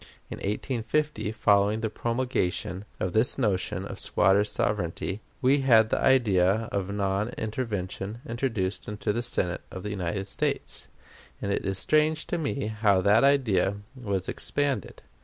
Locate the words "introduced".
8.27-8.87